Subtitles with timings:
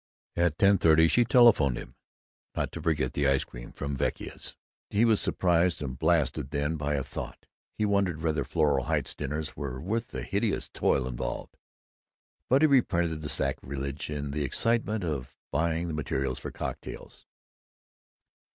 [0.35, 1.95] At ten thirty she telephoned to him
[2.55, 4.55] not to forget the ice cream from Vecchia's.
[4.89, 7.45] He was surprised and blasted then by a thought.
[7.77, 11.55] He wondered whether Floral Heights dinners were worth the hideous toil involved.
[12.49, 17.27] But he repented the sacrilege in the excitement of buying the materials for cocktails.